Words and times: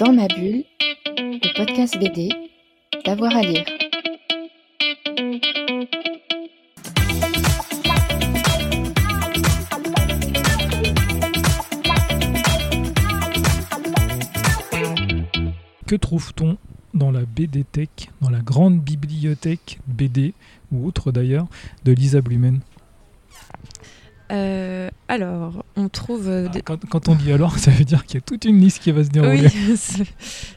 Dans 0.00 0.12
ma 0.12 0.26
bulle, 0.26 0.64
le 1.16 1.56
podcast 1.56 1.96
BD, 1.98 2.28
d'avoir 3.04 3.36
à 3.36 3.42
lire. 3.42 3.64
Que 15.86 15.94
trouve-t-on 15.94 16.58
dans 16.92 17.12
la 17.12 17.24
BD 17.24 17.62
Tech, 17.62 17.88
dans 18.20 18.30
la 18.30 18.40
grande 18.40 18.80
bibliothèque 18.80 19.78
BD, 19.86 20.34
ou 20.72 20.86
autre 20.86 21.12
d'ailleurs, 21.12 21.46
de 21.84 21.92
Lisa 21.92 22.20
Blumen? 22.20 22.60
Euh, 24.32 24.88
alors, 25.08 25.64
on 25.76 25.88
trouve. 25.88 26.28
euh, 26.28 26.48
des- 26.48 26.62
quand, 26.62 26.78
quand 26.88 27.08
on 27.08 27.14
dit 27.14 27.32
alors, 27.32 27.58
ça 27.58 27.70
veut 27.70 27.84
dire 27.84 28.06
qu'il 28.06 28.16
y 28.16 28.18
a 28.18 28.20
toute 28.22 28.44
une 28.44 28.60
liste 28.60 28.78
qui 28.82 28.90
va 28.90 29.04
se 29.04 29.10
dérouler. 29.10 29.48
Oui, 29.54 29.74
c'est- 29.76 30.04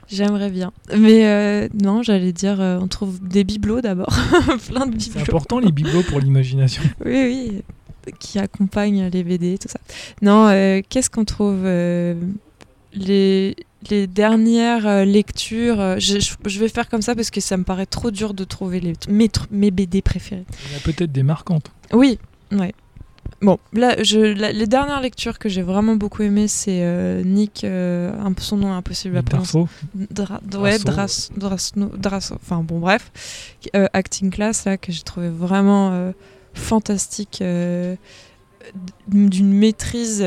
j'aimerais 0.09 0.49
bien. 0.49 0.71
Mais 0.97 1.25
euh, 1.27 1.67
non, 1.81 2.01
j'allais 2.01 2.33
dire, 2.33 2.59
on 2.59 2.87
trouve 2.87 3.19
des 3.21 3.43
bibelots 3.43 3.81
d'abord. 3.81 4.07
Plein 4.67 4.85
de 4.87 4.97
C'est 4.99 5.09
bibelots. 5.09 5.21
important 5.21 5.59
les 5.59 5.71
bibelots 5.71 6.03
pour 6.03 6.19
l'imagination. 6.19 6.81
Oui, 7.05 7.61
oui, 8.07 8.13
qui 8.19 8.39
accompagnent 8.39 9.07
les 9.11 9.23
BD, 9.23 9.57
tout 9.57 9.67
ça. 9.69 9.79
Non, 10.21 10.49
qu'est-ce 10.89 11.09
qu'on 11.09 11.25
trouve 11.25 11.63
les, 12.93 13.55
les 13.91 14.07
dernières 14.07 15.05
lectures, 15.05 15.99
je, 15.99 16.59
vais 16.59 16.69
faire 16.69 16.87
comme 16.89 17.01
ça 17.01 17.15
parce 17.15 17.29
que 17.29 17.41
ça 17.41 17.57
me 17.57 17.63
paraît 17.63 17.85
trop 17.85 18.11
dur 18.11 18.33
de 18.33 18.43
trouver 18.45 18.79
les, 18.79 18.93
mes, 19.09 19.29
mes 19.51 19.71
BD 19.71 20.01
préférés. 20.01 20.45
Il 20.67 20.71
y 20.71 20.75
en 20.75 20.77
a 20.77 20.81
peut-être 20.81 21.11
des 21.11 21.23
marquantes. 21.23 21.69
Oui, 21.93 22.17
ouais. 22.53 22.73
Bon, 23.41 23.57
là, 23.73 24.01
je, 24.03 24.19
la- 24.19 24.51
les 24.51 24.67
dernières 24.67 25.01
lectures 25.01 25.37
que 25.39 25.47
j'ai 25.49 25.61
vraiment 25.61 25.95
beaucoup 25.95 26.23
aimées, 26.23 26.47
c'est 26.47 26.79
euh, 26.81 27.21
Nick, 27.23 27.63
euh, 27.63 28.11
son 28.39 28.57
nom 28.57 28.69
est 28.73 28.75
impossible 28.77 29.17
à 29.17 29.21
prononcer. 29.23 29.51
Dra- 30.11 30.41
ouais, 30.63 30.77
Drasso. 31.97 32.35
Enfin 32.35 32.63
bon, 32.63 32.79
bref. 32.79 33.11
Euh, 33.75 33.87
acting 33.93 34.29
class, 34.31 34.65
là, 34.65 34.77
que 34.77 34.91
j'ai 34.91 35.03
trouvé 35.03 35.29
vraiment 35.29 35.91
euh, 35.91 36.11
fantastique, 36.53 37.39
euh, 37.41 37.95
d'une 39.07 39.53
maîtrise. 39.53 40.21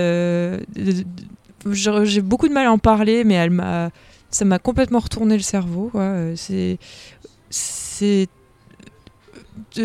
j'ai 0.77 2.23
beaucoup 2.23 2.48
de 2.48 2.55
mal 2.55 2.67
à 2.67 2.73
en 2.73 2.78
parler, 2.78 3.25
mais 3.25 3.34
elle 3.34 3.51
m'a, 3.51 3.91
ça 4.31 4.45
m'a 4.45 4.59
complètement 4.59 5.01
retourné 5.01 5.37
le 5.37 5.43
cerveau. 5.43 5.91
C'est, 6.37 6.78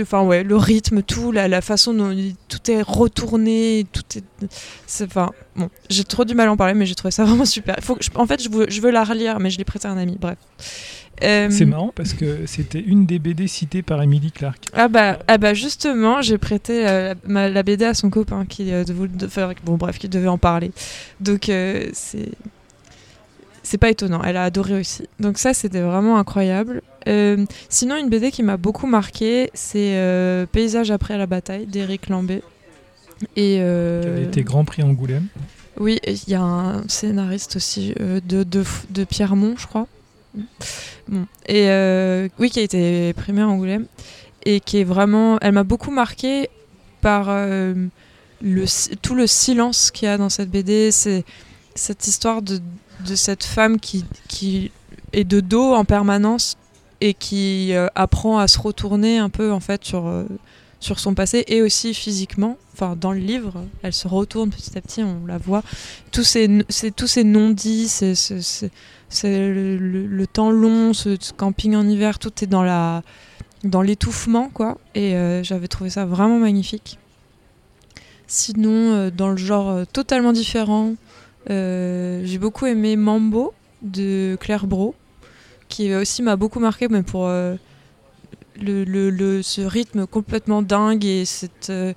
enfin 0.01 0.23
ouais, 0.23 0.43
le 0.43 0.55
rythme, 0.55 1.01
tout, 1.01 1.31
la, 1.31 1.47
la 1.47 1.61
façon 1.61 1.93
dont 1.93 2.15
tout 2.49 2.71
est 2.71 2.81
retourné, 2.81 3.85
tout 3.91 4.03
est, 4.17 4.23
c'est, 4.85 5.05
enfin 5.05 5.31
bon, 5.55 5.69
j'ai 5.89 6.03
trop 6.03 6.25
du 6.25 6.35
mal 6.35 6.47
à 6.47 6.51
en 6.51 6.57
parler, 6.57 6.73
mais 6.73 6.85
j'ai 6.85 6.95
trouvé 6.95 7.11
ça 7.11 7.23
vraiment 7.25 7.45
super. 7.45 7.75
Il 7.77 7.83
Faut 7.83 7.95
que 7.95 8.03
je- 8.03 8.09
en 8.15 8.25
fait, 8.25 8.41
je 8.43 8.49
veux, 8.49 8.65
je 8.69 8.81
veux 8.81 8.91
la 8.91 9.03
relire, 9.03 9.39
mais 9.39 9.49
je 9.49 9.57
l'ai 9.57 9.63
prêté 9.65 9.87
à 9.87 9.91
un 9.91 9.97
ami. 9.97 10.17
Bref. 10.19 10.37
Euh, 11.23 11.47
C'est 11.49 11.63
marrant 11.65 11.93
parce 11.95 12.11
que 12.13 12.45
c'était 12.45 12.81
une 12.81 13.05
des 13.05 13.19
BD 13.19 13.47
citées 13.47 13.81
par 13.81 14.01
Emily 14.03 14.31
Clark. 14.33 14.65
ah 14.73 14.89
bah, 14.89 15.19
ah 15.29 15.37
bah 15.37 15.53
justement, 15.53 16.21
j'ai 16.21 16.37
prêté 16.37 16.85
euh, 16.87 17.15
ma- 17.25 17.47
la 17.47 17.63
BD 17.63 17.85
à 17.85 17.93
son 17.93 18.09
copain 18.09 18.45
qui, 18.45 18.73
euh, 18.73 18.83
devait- 18.83 19.07
de- 19.07 19.25
enfin, 19.25 19.53
bon, 19.63 19.75
bref, 19.75 19.97
qui 19.97 20.09
devait 20.09 20.27
en 20.27 20.37
parler. 20.37 20.71
Donc 21.21 21.43
c'est 21.45 22.31
c'est 23.65 23.77
pas 23.79 23.89
étonnant, 23.89 24.21
elle 24.23 24.37
a 24.37 24.43
adoré 24.43 24.79
aussi. 24.79 25.07
Donc 25.19 25.37
ça 25.37 25.53
c'était 25.53 25.81
vraiment 25.81 26.17
incroyable. 26.17 26.81
Euh, 27.07 27.45
sinon 27.67 27.97
une 27.97 28.09
BD 28.09 28.31
qui 28.31 28.43
m'a 28.43 28.57
beaucoup 28.57 28.87
marqué, 28.87 29.49
c'est 29.53 29.95
euh, 29.95 30.45
Paysage 30.45 30.91
après 30.91 31.17
la 31.17 31.25
bataille 31.25 31.65
d'Éric 31.65 32.09
Lambé. 32.09 32.41
Et 33.35 33.55
Qui 33.55 33.57
euh, 33.59 34.17
avait 34.17 34.23
été 34.23 34.43
Grand 34.43 34.65
Prix 34.65 34.83
Angoulême. 34.83 35.27
oui, 35.79 35.99
il 36.05 36.29
y 36.29 36.35
a 36.35 36.41
un 36.41 36.87
scénariste 36.87 37.55
aussi 37.55 37.93
euh, 37.99 38.19
de, 38.23 38.43
de, 38.43 38.63
de 38.91 39.03
Pierremont, 39.03 39.55
je 39.57 39.67
crois. 39.67 39.87
Bon. 41.07 41.25
Et 41.47 41.69
euh, 41.69 42.27
oui, 42.39 42.49
qui 42.49 42.59
a 42.59 42.63
été 42.63 43.13
primé 43.13 43.41
à 43.41 43.47
Angoulême. 43.47 43.85
Et 44.43 44.59
qui 44.59 44.79
est 44.79 44.83
vraiment. 44.83 45.39
Elle 45.39 45.53
m'a 45.53 45.63
beaucoup 45.63 45.91
marqué 45.91 46.49
par 47.01 47.29
le, 47.31 48.65
tout 49.01 49.15
le 49.15 49.25
silence 49.27 49.89
qu'il 49.89 50.07
y 50.07 50.11
a 50.11 50.17
dans 50.17 50.29
cette 50.29 50.51
BD. 50.51 50.91
C'est 50.91 51.23
cette 51.73 52.05
histoire 52.07 52.41
de, 52.41 52.59
de 53.05 53.15
cette 53.15 53.43
femme 53.43 53.79
qui, 53.79 54.05
qui 54.27 54.71
est 55.13 55.23
de 55.23 55.39
dos 55.39 55.73
en 55.73 55.85
permanence 55.85 56.57
et 57.01 57.13
qui 57.13 57.73
euh, 57.73 57.87
apprend 57.95 58.37
à 58.37 58.47
se 58.47 58.59
retourner 58.59 59.17
un 59.17 59.29
peu 59.29 59.51
en 59.51 59.59
fait 59.59 59.83
sur, 59.83 60.07
euh, 60.07 60.25
sur 60.79 60.99
son 60.99 61.13
passé 61.13 61.43
et 61.47 61.61
aussi 61.61 61.93
physiquement. 61.93 62.57
Enfin, 62.73 62.95
dans 62.99 63.11
le 63.11 63.19
livre, 63.19 63.63
elle 63.83 63.93
se 63.93 64.07
retourne 64.07 64.49
petit 64.49 64.77
à 64.77 64.81
petit, 64.81 65.01
on 65.03 65.25
la 65.25 65.37
voit. 65.37 65.63
Tous 66.11 66.23
ces, 66.23 66.49
tous 66.95 67.07
ces 67.07 67.23
non-dits, 67.23 67.89
le, 69.23 70.25
temps 70.25 70.51
long, 70.51 70.93
ce, 70.93 71.17
camping 71.33 71.75
en 71.75 71.87
hiver, 71.87 72.19
tout 72.19 72.43
est 72.43 72.47
dans 72.47 72.63
la 72.63 73.03
dans 73.63 73.81
l'étouffement, 73.81 74.49
quoi. 74.53 74.77
Et 74.93 75.15
euh, 75.15 75.41
j'avais 75.41 75.67
trouvé 75.67 75.89
ça 75.89 76.05
vraiment 76.05 76.37
magnifique. 76.37 76.99
Sinon, 78.27 79.09
dans 79.09 79.29
le 79.29 79.37
genre 79.37 79.87
totalement 79.87 80.33
différent, 80.33 80.95
j'ai 81.47 82.37
beaucoup 82.39 82.65
aimé 82.65 82.95
Mambo 82.95 83.53
de 83.81 84.37
Claire 84.39 84.67
Bro, 84.67 84.95
qui 85.67 85.93
aussi 85.93 86.21
m'a 86.23 86.35
beaucoup 86.35 86.59
marqué, 86.59 86.87
mais 86.87 87.03
pour 87.03 87.27
euh, 87.27 87.55
le, 88.61 88.83
le- 88.83 89.41
ce 89.41 89.61
rythme 89.61 90.07
complètement 90.07 90.61
dingue 90.61 91.05
et 91.05 91.25
cette, 91.25 91.69
euh, 91.69 91.93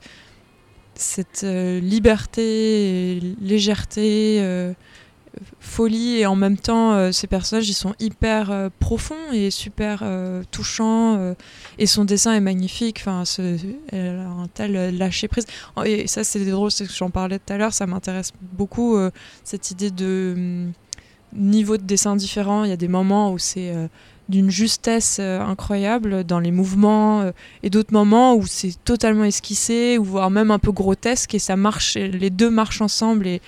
cette 0.95 1.43
euh, 1.45 1.81
liberté, 1.81 3.17
et 3.17 3.21
légèreté, 3.41 4.39
euh, 4.41 4.73
folie, 5.61 6.19
et 6.19 6.27
en 6.27 6.37
même 6.37 6.57
temps, 6.57 6.93
euh, 6.93 7.13
ces 7.13 7.27
personnages, 7.27 7.69
ils 7.69 7.75
sont 7.75 7.95
hyper 7.99 8.51
euh, 8.51 8.69
profonds 8.79 9.33
et 9.33 9.51
super 9.51 10.01
euh, 10.03 10.43
touchants, 10.51 11.35
et 11.79 11.87
son 11.87 12.05
dessin 12.05 12.35
est 12.35 12.41
magnifique, 12.41 12.99
enfin, 13.01 13.25
elle 13.93 14.19
a 14.19 14.29
un 14.29 14.49
tel 14.53 14.97
lâcher 14.97 15.29
prise. 15.29 15.47
Et 15.85 16.07
ça, 16.07 16.25
c'est 16.25 16.45
drôle, 16.45 16.71
c'est 16.71 16.85
ce 16.85 16.91
que 16.91 16.97
j'en 16.97 17.11
parlais 17.11 17.39
tout 17.39 17.53
à 17.53 17.57
l'heure, 17.57 17.73
ça 17.73 17.87
m'intéresse 17.87 18.33
beaucoup, 18.53 18.99
cette 19.45 19.71
idée 19.71 19.91
de 19.91 20.35
hum, 20.37 20.73
niveau 21.33 21.77
de 21.77 21.83
dessin 21.83 22.17
différent. 22.17 22.65
Il 22.65 22.71
y 22.71 22.73
a 22.73 22.77
des 22.77 22.89
moments 22.89 23.33
où 23.33 23.39
c'est 23.39 23.75
d'une 24.29 24.51
justesse 24.51 25.19
incroyable 25.21 26.25
dans 26.25 26.41
les 26.41 26.51
mouvements 26.51 27.33
et 27.63 27.71
d'autres 27.71 27.93
moments 27.93 28.35
où 28.35 28.47
c'est 28.47 28.73
totalement 28.85 29.25
esquissé 29.25 29.99
ou 29.99 30.05
voire 30.05 30.31
même 30.31 30.51
un 30.51 30.59
peu 30.59 30.73
grotesque 30.73 31.35
et 31.35 31.39
ça 31.39 31.57
marche 31.57 31.95
les 31.95 32.31
deux 32.31 32.51
marchent 32.51 32.83
ensemble 32.83 33.27
et 33.27 33.41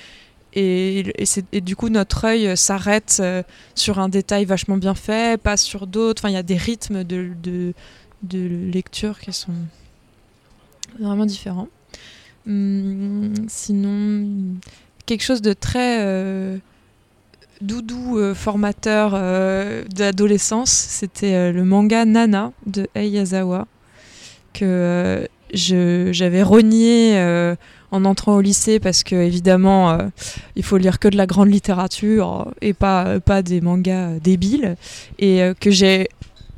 et, 0.55 1.13
du 1.61 1.77
coup 1.77 1.89
notre 1.89 2.25
œil 2.25 2.49
euh, 2.49 2.57
s'arrête 2.57 3.19
euh, 3.21 3.43
sur 3.75 3.99
un 3.99 4.09
détail 4.09 4.45
vachement 4.45 4.77
bien 4.77 4.95
fait 4.95 5.41
pas 5.41 5.57
sur 5.57 5.87
d'autres. 5.87 6.23
Enfin 6.23 6.31
il 6.31 6.35
y 6.35 6.39
a 6.39 6.43
des 6.43 6.57
rythmes 6.57 7.05
de, 7.05 7.73
lecture 8.33 9.19
qui 9.21 9.33
sont 9.33 9.53
vraiment 10.99 11.27
différents. 11.27 11.69
Hum, 12.47 13.33
sinon 13.49 14.57
quelque 15.07 15.23
chose 15.23 15.43
de 15.43 15.53
très 15.53 16.05
euh, 16.05 16.59
doudou 17.61 18.19
formateur 18.35 19.13
d'adolescence, 19.89 20.71
c'était 20.71 21.53
le 21.53 21.65
manga 21.65 22.05
Nana 22.05 22.53
de 22.67 22.89
Ei 22.95 23.09
Yazawa 23.09 23.67
que 24.53 25.29
j'avais 25.53 26.43
renié 26.43 27.55
en 27.91 28.05
entrant 28.05 28.37
au 28.37 28.41
lycée 28.41 28.79
parce 28.79 29.03
que 29.03 29.17
évidemment 29.17 29.91
euh, 29.91 29.99
il 30.57 30.63
faut 30.63 30.77
lire 30.77 30.99
que 30.99 31.09
de 31.09 31.17
la 31.17 31.27
grande 31.27 31.51
littérature 31.51 32.53
et 32.61 32.73
pas 32.73 33.21
pas 33.21 33.43
des 33.43 33.61
mangas 33.61 34.11
euh, 34.11 34.19
débiles. 34.21 34.77
Et 35.19 35.43
euh, 35.43 35.55
que 35.55 35.71
j'ai 35.71 36.09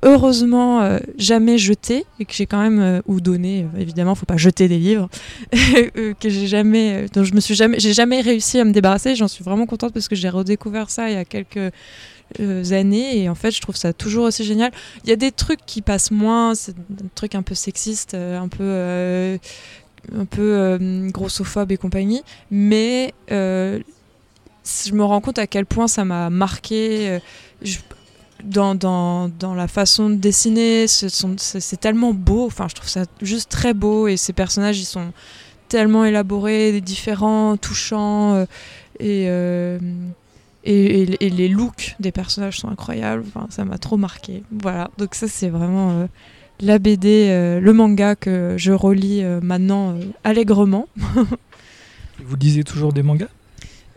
heureusement 0.03 0.83
euh, 0.83 0.99
jamais 1.17 1.59
jeté 1.59 2.05
et 2.19 2.25
que 2.25 2.33
j'ai 2.35 2.47
quand 2.47 2.61
même 2.61 2.81
euh, 2.81 3.01
ou 3.07 3.21
donné 3.21 3.63
euh, 3.63 3.81
évidemment 3.81 4.15
faut 4.15 4.27
pas 4.27 4.37
jeter 4.37 4.69
des 4.69 4.79
livres 4.79 5.09
euh, 5.97 6.15
que 6.19 6.29
j'ai 6.29 6.47
jamais 6.47 7.05
euh, 7.05 7.07
dont 7.13 7.25
je 7.25 7.35
me 7.35 7.41
suis 7.41 7.55
jamais 7.55 7.79
j'ai 7.79 7.93
jamais 7.93 8.21
réussi 8.21 8.59
à 8.59 8.65
me 8.65 8.73
débarrasser. 8.73 9.15
J'en 9.15 9.29
suis 9.29 9.45
vraiment 9.45 9.67
contente 9.67 9.93
parce 9.93 10.09
que 10.09 10.17
j'ai 10.17 10.29
redécouvert 10.29 10.91
ça 10.91 11.09
il 11.09 11.15
y 11.15 11.19
a 11.19 11.25
quelques 11.25 11.73
euh, 12.41 12.73
années 12.73 13.23
et 13.23 13.29
en 13.29 13.35
fait 13.35 13.51
je 13.53 13.61
trouve 13.61 13.77
ça 13.77 13.93
toujours 13.93 14.25
aussi 14.25 14.45
génial. 14.45 14.73
Il 15.05 15.11
y 15.11 15.13
a 15.13 15.17
des 15.17 15.31
trucs 15.31 15.65
qui 15.67 15.83
passent 15.83 16.11
moins 16.11 16.55
c'est 16.55 16.75
des 16.75 17.09
trucs 17.15 17.37
un 17.37 17.43
peu 17.43 17.55
sexistes 17.55 18.15
euh, 18.15 18.39
un 18.39 18.49
peu 18.49 18.65
euh, 18.65 19.39
un 20.15 20.25
peu 20.25 20.55
euh, 20.55 21.11
grossophobe 21.11 21.73
et 21.73 21.77
compagnie 21.77 22.23
mais 22.51 23.15
euh, 23.31 23.81
je 24.65 24.93
me 24.93 25.05
rends 25.05 25.21
compte 25.21 25.39
à 25.39 25.47
quel 25.47 25.67
point 25.67 25.89
ça 25.89 26.05
m'a 26.05 26.31
marqué 26.31 27.09
euh, 27.09 27.19
dans, 28.45 28.75
dans, 28.75 29.29
dans 29.29 29.55
la 29.55 29.69
façon 29.69 30.11
de 30.11 30.17
dessiner, 30.17 30.89
c'est 30.89 31.81
tellement 31.81 32.13
beau, 32.13 32.47
enfin 32.47 32.67
je 32.69 32.75
trouve 32.75 32.89
ça 32.89 33.05
juste 33.21 33.51
très 33.51 33.73
beau 33.73 34.09
et 34.09 34.17
ces 34.17 34.33
personnages 34.33 34.81
ils 34.81 34.85
sont 34.85 35.13
tellement 35.69 36.05
élaborés, 36.05 36.81
différents, 36.81 37.57
touchants 37.57 38.45
et, 38.99 39.27
et, 40.65 41.31
les 41.31 41.49
looks 41.49 41.95
des 42.01 42.11
personnages 42.11 42.59
sont 42.59 42.69
incroyables, 42.69 43.25
enfin, 43.29 43.47
ça 43.49 43.65
m'a 43.65 43.79
trop 43.79 43.97
marqué. 43.97 44.43
Voilà, 44.51 44.91
donc 44.99 45.15
ça 45.15 45.29
c'est 45.29 45.49
vraiment 45.49 46.09
la 46.61 46.79
BD, 46.79 47.29
euh, 47.31 47.61
le 47.61 47.73
manga 47.73 48.15
que 48.17 48.55
je 48.57 48.73
relis 48.73 49.23
euh, 49.23 49.41
maintenant 49.43 49.91
euh, 49.97 50.01
allègrement. 50.25 50.87
Vous 52.25 52.37
lisez 52.37 52.63
toujours 52.65 52.93
des 52.93 53.03
mangas? 53.03 53.29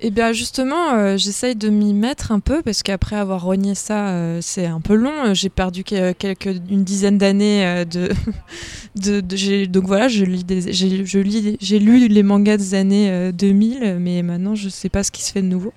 Eh 0.02 0.12
bien 0.12 0.34
justement, 0.34 0.94
euh, 0.94 1.16
j'essaye 1.16 1.56
de 1.56 1.70
m'y 1.70 1.94
mettre 1.94 2.32
un 2.34 2.42
peu 2.42 2.62
parce 2.62 2.84
qu'après 2.84 3.16
avoir 3.16 3.44
renié 3.44 3.76
ça, 3.76 4.10
euh, 4.10 4.40
c'est 4.42 4.66
un 4.66 4.82
peu 4.82 4.94
long. 4.96 5.34
J'ai 5.34 5.48
perdu 5.50 5.84
que- 5.86 6.12
quelques, 6.12 6.50
une 6.70 6.84
dizaine 6.84 7.18
d'années 7.18 7.66
euh, 7.66 7.86
de, 7.86 8.10
de, 9.02 9.22
de- 9.22 9.66
donc 9.66 9.86
voilà, 9.86 10.08
je 10.10 10.26
lis 10.26 10.44
des, 10.44 10.74
j'ai, 10.74 11.06
je 11.06 11.20
lis, 11.20 11.58
j'ai 11.62 11.80
lu 11.80 12.08
les 12.10 12.24
mangas 12.24 12.58
des 12.58 12.74
années 12.74 13.10
euh, 13.10 13.32
2000, 13.32 13.98
mais 14.00 14.22
maintenant 14.22 14.54
je 14.54 14.68
sais 14.68 14.90
pas 14.90 15.04
ce 15.04 15.12
qui 15.12 15.24
se 15.24 15.32
fait 15.32 15.42
de 15.42 15.48
nouveau. 15.48 15.72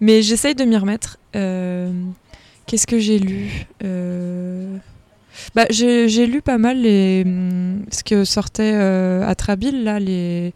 Mais 0.00 0.22
j'essaye 0.22 0.54
de 0.54 0.64
m'y 0.64 0.76
remettre. 0.76 1.18
Qu'est-ce 2.66 2.86
que 2.86 2.98
j'ai 2.98 3.18
lu? 3.18 3.66
Bah, 5.54 5.66
j'ai, 5.70 6.08
j'ai 6.08 6.26
lu 6.26 6.42
pas 6.42 6.58
mal 6.58 6.80
les, 6.80 7.22
hum, 7.26 7.84
ce 7.90 8.02
que 8.04 8.24
sortait 8.24 8.72
euh, 8.74 9.26
à 9.26 9.34
Trabil 9.34 9.84
là 9.84 9.98
les 10.00 10.52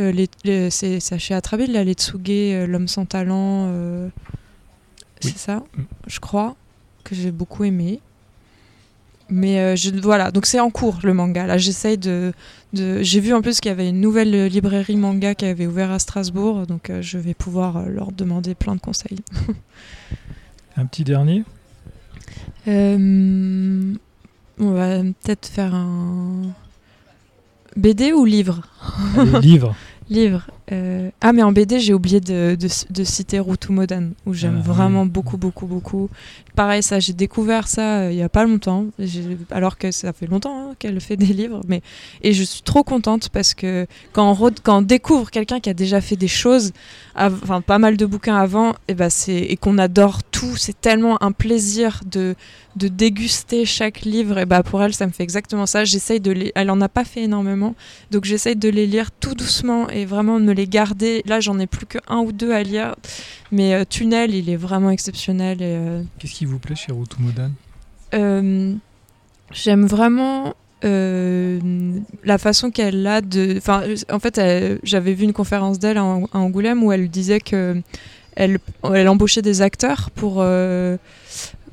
euh, 0.00 0.12
les, 0.12 0.28
les- 0.44 0.70
c'est 0.70 1.00
chez 1.18 1.34
Atrabil, 1.34 1.72
là, 1.72 1.82
les 1.82 1.94
Tsuge, 1.94 2.20
euh, 2.28 2.66
L'homme 2.68 2.86
sans 2.88 3.04
talent. 3.04 3.66
euh, 3.68 4.08
Oui. 5.24 5.30
C'est 5.32 5.38
ça, 5.38 5.64
Mm. 5.76 5.82
je 6.06 6.20
crois, 6.20 6.54
que 7.02 7.14
j'ai 7.16 7.32
beaucoup 7.32 7.64
aimé. 7.64 8.00
Mais 9.30 9.76
je, 9.76 9.90
voilà, 10.00 10.30
donc 10.30 10.46
c'est 10.46 10.60
en 10.60 10.70
cours 10.70 11.00
le 11.02 11.12
manga. 11.14 11.46
Là, 11.46 11.58
j'essaye 11.58 11.98
de. 11.98 12.32
de 12.72 13.02
j'ai 13.02 13.18
vu 13.20 13.34
en 13.34 13.42
plus 13.42 13.58
qu'il 13.60 13.68
y 13.70 13.72
avait 13.72 13.88
une 13.88 14.00
nouvelle 14.00 14.46
librairie 14.46 14.96
manga 14.96 15.34
qui 15.34 15.44
avait 15.46 15.66
ouvert 15.66 15.90
à 15.90 15.98
Strasbourg, 15.98 16.66
donc 16.66 16.90
je 17.00 17.18
vais 17.18 17.34
pouvoir 17.34 17.88
leur 17.88 18.12
demander 18.12 18.54
plein 18.54 18.74
de 18.76 18.80
conseils. 18.80 19.18
Un 20.76 20.86
petit 20.86 21.02
dernier? 21.04 21.42
Euh, 22.68 23.94
on 24.60 24.72
va 24.72 24.98
peut-être 25.22 25.46
faire 25.46 25.74
un. 25.74 26.42
BD 27.76 28.12
ou 28.12 28.24
livre 28.24 28.62
Allez, 29.16 29.40
livre. 29.40 29.74
Livre. 30.10 30.46
euh, 30.72 31.10
Ah, 31.20 31.34
mais 31.34 31.42
en 31.42 31.52
BD, 31.52 31.80
j'ai 31.80 31.92
oublié 31.92 32.18
de, 32.18 32.56
de, 32.58 32.66
de 32.90 33.04
citer 33.04 33.38
Rutumodan, 33.40 34.12
où 34.24 34.32
j'aime 34.32 34.62
Ah, 34.64 34.72
vraiment 34.72 35.04
beaucoup, 35.04 35.36
beaucoup, 35.36 35.66
beaucoup. 35.66 36.08
Pareil, 36.56 36.82
ça, 36.82 36.98
j'ai 36.98 37.12
découvert 37.12 37.68
ça 37.68 37.98
euh, 38.04 38.10
il 38.10 38.16
y 38.16 38.22
a 38.22 38.30
pas 38.30 38.44
longtemps, 38.46 38.86
j'ai- 38.98 39.36
alors 39.50 39.76
que 39.76 39.90
ça 39.90 40.14
fait 40.14 40.26
longtemps 40.26 40.70
hein, 40.70 40.74
qu'elle 40.78 40.98
fait 41.02 41.18
des 41.18 41.26
livres. 41.26 41.60
Mais... 41.68 41.82
Et 42.22 42.32
je 42.32 42.42
suis 42.42 42.62
trop 42.62 42.82
contente 42.84 43.28
parce 43.28 43.52
que 43.52 43.86
quand 44.14 44.30
on, 44.30 44.32
re- 44.48 44.56
quand 44.62 44.78
on 44.78 44.82
découvre 44.82 45.30
quelqu'un 45.30 45.60
qui 45.60 45.68
a 45.68 45.74
déjà 45.74 46.00
fait 46.00 46.16
des 46.16 46.26
choses, 46.26 46.72
av- 47.14 47.38
enfin 47.42 47.60
pas 47.60 47.78
mal 47.78 47.98
de 47.98 48.06
bouquins 48.06 48.36
avant, 48.36 48.76
et, 48.88 48.94
ben 48.94 49.10
c'est... 49.10 49.36
et 49.36 49.58
qu'on 49.58 49.76
adore 49.76 50.22
tout, 50.38 50.56
c'est 50.56 50.80
tellement 50.80 51.22
un 51.22 51.32
plaisir 51.32 52.00
de, 52.06 52.34
de 52.76 52.88
déguster 52.88 53.64
chaque 53.64 54.02
livre. 54.02 54.38
Et 54.38 54.46
bah 54.46 54.62
pour 54.62 54.82
elle, 54.82 54.94
ça 54.94 55.06
me 55.06 55.12
fait 55.12 55.22
exactement 55.24 55.66
ça. 55.66 55.84
J'essaye 55.84 56.20
de 56.20 56.30
les... 56.30 56.52
Elle 56.54 56.70
en 56.70 56.80
a 56.80 56.88
pas 56.88 57.04
fait 57.04 57.22
énormément. 57.22 57.74
Donc 58.10 58.24
j'essaye 58.24 58.56
de 58.56 58.68
les 58.68 58.86
lire 58.86 59.10
tout 59.10 59.34
doucement 59.34 59.88
et 59.88 60.04
vraiment 60.04 60.38
de 60.38 60.44
me 60.44 60.52
les 60.52 60.66
garder. 60.66 61.22
Là, 61.26 61.40
j'en 61.40 61.58
ai 61.58 61.66
plus 61.66 61.86
que 61.86 61.98
un 62.08 62.18
ou 62.18 62.32
deux 62.32 62.52
à 62.52 62.62
lire. 62.62 62.94
Mais 63.50 63.74
euh, 63.74 63.84
Tunnel, 63.88 64.34
il 64.34 64.48
est 64.50 64.56
vraiment 64.56 64.90
exceptionnel. 64.90 65.58
Et, 65.60 65.64
euh, 65.76 66.02
Qu'est-ce 66.18 66.34
qui 66.34 66.44
vous 66.44 66.58
plaît 66.58 66.76
chez 66.76 66.92
Rutumodan 66.92 67.50
euh, 68.14 68.74
j'aime 69.52 69.86
vraiment 69.86 70.54
euh, 70.84 71.58
la 72.24 72.38
façon 72.38 72.70
qu'elle 72.70 73.06
a 73.06 73.20
de. 73.20 73.56
Enfin, 73.58 73.82
en 74.10 74.18
fait, 74.18 74.38
elle- 74.38 74.78
j'avais 74.82 75.12
vu 75.14 75.24
une 75.24 75.32
conférence 75.32 75.78
d'elle 75.78 75.98
à 75.98 76.04
Angoulême 76.04 76.82
où 76.84 76.92
elle 76.92 77.08
disait 77.08 77.40
que 77.40 77.82
elle, 78.38 79.08
embauchait 79.08 79.42
des 79.42 79.62
acteurs 79.62 80.10
pour 80.14 80.36
euh, 80.38 80.96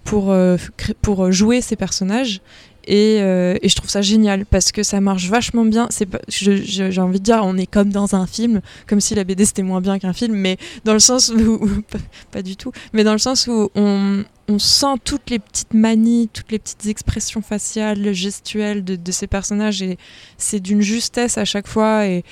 pour 0.03 0.31
euh, 0.31 0.57
pour 1.01 1.31
jouer 1.31 1.61
ces 1.61 1.75
personnages. 1.75 2.41
Et, 2.87 3.17
euh, 3.19 3.57
et 3.63 3.69
je 3.69 3.75
trouve 3.75 3.89
ça 3.89 4.03
génial 4.03 4.45
parce 4.45 4.71
que 4.71 4.83
ça 4.83 5.01
marche 5.01 5.27
vachement 5.27 5.65
bien. 5.65 5.89
J'ai 6.27 7.01
envie 7.01 7.19
de 7.19 7.23
dire, 7.23 7.41
on 7.43 7.57
est 7.57 7.65
comme 7.65 7.89
dans 7.89 8.13
un 8.13 8.27
film, 8.27 8.61
comme 8.85 9.01
si 9.01 9.15
la 9.15 9.23
BD 9.23 9.43
c'était 9.45 9.63
moins 9.63 9.81
bien 9.81 9.97
qu'un 9.97 10.13
film, 10.13 10.35
mais 10.35 10.57
dans 10.83 10.93
le 10.93 10.99
sens 10.99 11.29
où, 11.29 11.81
pas, 12.31 12.43
du 12.43 12.55
tout, 12.55 12.71
mais 12.93 13.03
dans 13.03 13.13
le 13.13 13.17
sens 13.17 13.47
où 13.47 13.71
on, 13.73 14.23
on 14.47 14.59
sent 14.59 14.99
toutes 15.03 15.31
les 15.31 15.39
petites 15.39 15.73
manies, 15.73 16.29
toutes 16.31 16.51
les 16.51 16.59
petites 16.59 16.85
expressions 16.85 17.41
faciales, 17.41 18.13
gestuelles 18.13 18.83
de, 18.83 19.11
ces 19.11 19.25
personnages 19.25 19.81
et 19.81 19.97
c'est 20.37 20.59
d'une 20.59 20.81
justesse 20.81 21.39
à 21.39 21.45
chaque 21.45 21.67
fois 21.67 22.05
et, 22.05 22.23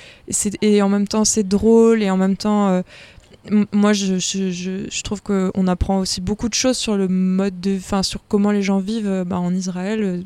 et, 0.62 0.82
en 0.82 0.88
même 0.88 1.08
temps 1.08 1.24
c'est 1.24 1.48
drôle 1.48 2.00
et 2.00 2.10
en 2.10 2.16
même 2.16 2.36
temps 2.36 2.82
moi 3.72 3.92
je, 3.92 4.18
je, 4.18 4.50
je, 4.50 4.88
je 4.90 5.02
trouve 5.02 5.22
qu'on 5.22 5.66
apprend 5.66 5.98
aussi 5.98 6.20
beaucoup 6.20 6.48
de 6.48 6.54
choses 6.54 6.76
sur 6.78 6.96
le 6.96 7.08
mode 7.08 7.60
de 7.60 7.76
enfin 7.76 8.02
sur 8.02 8.20
comment 8.26 8.50
les 8.50 8.62
gens 8.62 8.78
vivent 8.78 9.06
euh, 9.08 9.24
bah, 9.24 9.38
en 9.38 9.54
Israël 9.54 10.00
Euh, 10.02 10.22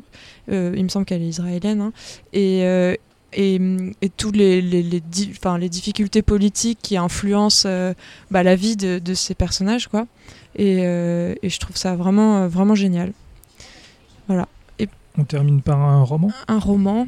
euh, 0.50 0.73
il 0.76 0.85
me 0.85 0.88
semble 0.88 1.05
qu'elle 1.05 1.23
est 1.23 1.29
israélienne 1.29 1.81
hein. 1.81 1.93
et 2.32 2.65
euh, 2.65 2.94
et, 3.35 3.61
et 4.00 4.09
tous 4.09 4.31
les, 4.32 4.62
les, 4.62 4.82
les, 4.82 5.00
di- 5.00 5.31
enfin, 5.37 5.59
les 5.59 5.69
difficultés 5.69 6.23
politiques 6.23 6.79
qui 6.81 6.97
influencent 6.97 7.69
euh, 7.69 7.93
bah, 8.31 8.43
la 8.43 8.56
vie 8.56 8.76
de, 8.76 8.99
de 8.99 9.15
ces 9.15 9.35
personnages 9.35 9.88
quoi 9.88 10.06
et, 10.56 10.79
et 10.79 11.49
je 11.50 11.59
trouve 11.61 11.76
ça 11.76 11.94
vraiment, 11.94 12.49
vraiment 12.49 12.75
génial. 12.75 13.12
On 15.21 15.25
termine 15.25 15.61
par 15.62 15.81
un 15.81 16.03
roman? 16.05 16.31
Un 16.47 16.59
roman. 16.59 17.06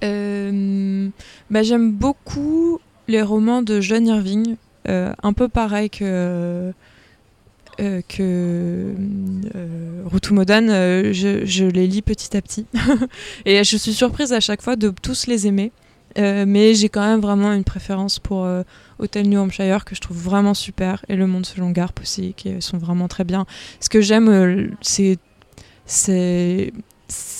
Bah, 0.00 1.62
J'aime 1.62 1.92
beaucoup 1.92 2.78
les 3.08 3.20
romans 3.22 3.62
de 3.62 3.80
John 3.80 4.06
Irving, 4.06 4.56
un 4.88 5.32
peu 5.32 5.48
pareil 5.48 5.90
que, 5.90 6.72
euh, 7.80 8.00
que 8.08 8.94
euh, 9.54 10.02
euh, 10.04 11.12
je, 11.12 11.44
je 11.44 11.64
les 11.64 11.86
lis 11.86 12.02
petit 12.02 12.36
à 12.36 12.42
petit. 12.42 12.66
et 13.44 13.62
je 13.62 13.76
suis 13.76 13.92
surprise 13.92 14.32
à 14.32 14.40
chaque 14.40 14.62
fois 14.62 14.74
de 14.76 14.92
tous 15.02 15.26
les 15.26 15.46
aimer. 15.46 15.70
Euh, 16.18 16.44
mais 16.46 16.74
j'ai 16.74 16.88
quand 16.88 17.06
même 17.06 17.20
vraiment 17.20 17.52
une 17.52 17.64
préférence 17.64 18.18
pour 18.18 18.44
euh, 18.44 18.62
Hotel 18.98 19.28
New 19.28 19.38
Hampshire 19.38 19.84
que 19.84 19.94
je 19.94 20.00
trouve 20.00 20.16
vraiment 20.16 20.54
super 20.54 21.04
et 21.08 21.16
Le 21.16 21.26
Monde 21.26 21.46
selon 21.46 21.70
Garp 21.70 22.00
aussi 22.00 22.34
qui 22.34 22.60
sont 22.60 22.78
vraiment 22.78 23.08
très 23.08 23.24
bien. 23.24 23.46
Ce 23.78 23.88
que 23.88 24.00
j'aime, 24.00 24.28
euh, 24.28 24.68
c'est 24.80 25.18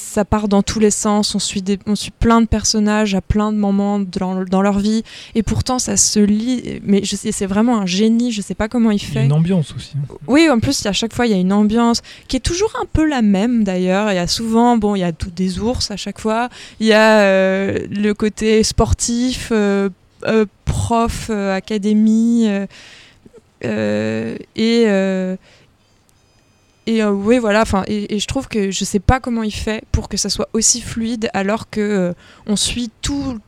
ça 0.09 0.25
part 0.25 0.49
dans 0.49 0.63
tous 0.63 0.81
les 0.81 0.91
sens. 0.91 1.35
On 1.35 1.39
suit, 1.39 1.63
des, 1.63 1.79
on 1.87 1.95
suit 1.95 2.11
plein 2.11 2.41
de 2.41 2.47
personnages 2.47 3.15
à 3.15 3.21
plein 3.21 3.53
de 3.53 3.59
moments 3.59 3.99
dans, 3.99 4.45
dans 4.45 4.63
leur 4.63 4.79
vie 4.79 5.05
et 5.35 5.43
pourtant 5.43 5.79
ça 5.79 5.97
se 5.97 6.19
lit. 6.19 6.81
Mais 6.83 7.05
je 7.05 7.15
sais, 7.17 7.31
c'est 7.33 7.47
vraiment 7.47 7.79
un 7.79 7.87
génie. 7.87 8.33
Je 8.33 8.41
sais 8.43 8.55
pas 8.55 8.69
comment 8.69 8.91
il 8.91 8.97
Il 9.01 9.03
y 9.03 9.11
a 9.11 9.13
fait. 9.13 9.25
une 9.27 9.33
ambiance 9.33 9.75
aussi. 9.77 9.93
Oui, 10.27 10.49
en 10.51 10.59
plus, 10.59 10.87
à 10.87 10.93
chaque 10.93 11.15
fois, 11.15 11.27
il 11.27 11.33
y 11.33 11.35
a 11.35 11.39
une 11.39 11.53
ambiance 11.53 12.03
qui 12.27 12.37
est 12.37 12.41
toujours 12.41 12.73
un 12.81 12.87
peu 12.93 13.07
la 13.07 13.23
même 13.23 13.65
d'ailleurs. 13.65 14.11
Il 14.11 14.17
y 14.17 14.19
a 14.19 14.27
souvent, 14.27 14.77
bon, 14.77 14.95
il 14.97 15.01
y 15.01 15.05
a 15.05 15.13
des 15.13 15.59
ours 15.61 15.91
à 15.91 15.97
chaque 15.97 16.21
fois. 16.21 16.49
Il 16.81 16.87
y 16.87 16.93
a 16.93 17.21
euh, 17.21 17.87
le 17.91 18.13
côté 18.15 18.63
sportif, 18.63 19.51
euh, 19.53 19.89
euh, 20.27 20.47
prof, 20.65 21.31
académie. 21.31 22.49
et. 23.63 25.37
Et 26.89 27.03
euh, 27.03 27.11
oui, 27.11 27.37
voilà, 27.37 27.61
enfin, 27.61 27.85
et, 27.87 28.19
je 28.19 28.27
trouve 28.27 28.49
que 28.49 28.71
je 28.71 28.83
sais 28.83 28.99
pas 28.99 29.21
comment 29.21 29.43
il 29.43 29.53
fait 29.53 29.85
pour 29.93 30.09
que 30.09 30.17
ça 30.17 30.31
soit 30.31 30.49
aussi 30.55 30.81
fluide 30.81 31.29
alors 31.35 31.69
que 31.69 31.83
euh, 31.83 32.13
on 32.47 32.57
suit 32.57 32.91
tous 33.03 33.39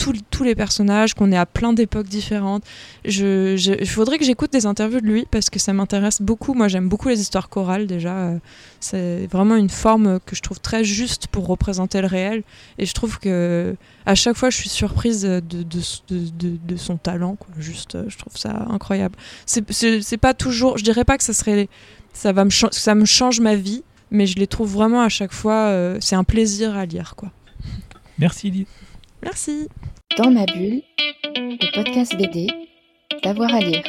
les 0.45 0.55
personnages, 0.55 1.15
qu'on 1.15 1.33
est 1.33 1.39
à 1.39 1.47
plein 1.47 1.73
d'époques 1.73 2.07
différentes. 2.07 2.63
Je, 3.07 3.57
je- 3.57 3.81
il 3.81 3.89
faudrait 3.89 4.19
que 4.19 4.27
j'écoute 4.27 4.53
des 4.53 4.67
interviews 4.67 5.01
de 5.01 5.07
lui 5.07 5.25
parce 5.31 5.49
que 5.49 5.59
ça 5.59 5.73
m'intéresse 5.73 6.21
beaucoup. 6.21 6.53
Moi, 6.53 6.69
j'aime 6.69 6.91
beaucoup 6.91 7.09
les 7.09 7.19
histoires 7.19 7.49
chorales 7.49 7.87
déjà. 7.87 8.15
euh, 8.15 8.39
C'est 8.79 9.27
vraiment 9.33 9.57
une 9.57 9.71
forme 9.71 10.21
que 10.27 10.37
je 10.37 10.43
trouve 10.43 10.61
très 10.61 10.85
juste 10.85 11.27
pour 11.29 11.47
représenter 11.47 12.03
le 12.03 12.09
réel. 12.09 12.43
Et 12.77 12.85
je 12.85 12.93
trouve 12.93 13.19
que 13.19 13.75
à 14.05 14.15
chaque 14.15 14.37
fois, 14.37 14.51
je 14.51 14.57
suis 14.59 14.69
surprise 14.69 15.23
de, 15.23 16.77
son 16.77 16.97
talent. 16.99 17.39
Juste, 17.59 17.97
je 18.07 18.19
trouve 18.19 18.37
ça 18.37 18.67
incroyable. 18.69 19.17
C'est 19.47 20.17
pas 20.19 20.35
toujours. 20.35 20.77
Je 20.77 20.85
dirais 20.85 21.05
pas 21.05 21.17
que 21.17 21.25
ça 21.25 21.33
serait 21.33 21.71
ça 22.13 22.33
va 22.33 22.45
me 22.45 22.51
ça 22.51 22.95
me 22.95 23.05
change 23.05 23.41
ma 23.41 23.55
vie, 23.57 23.83
mais 24.11 24.27
je 24.27 24.37
les 24.37 24.47
trouve 24.47 24.73
vraiment 24.73 25.03
à 25.03 25.09
chaque 25.09 25.33
fois. 25.33 25.69
euh, 25.69 25.99
c'est 26.01 26.17
un 26.17 26.25
plaisir 26.25 26.77
à 26.77 26.87
lire, 26.87 27.15
quoi. 27.17 27.31
Merci 28.19 28.51
Lise. 28.51 28.67
Merci. 29.23 29.69
Dans 30.19 30.31
ma 30.31 30.45
bulle, 30.47 30.83
le 31.37 31.75
podcast 31.75 32.17
BD, 32.17 32.49
d'avoir 33.23 33.55
à 33.55 33.61
lire. 33.61 33.83